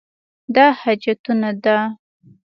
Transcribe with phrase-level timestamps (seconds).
[0.55, 1.77] دا حاجتونه ده.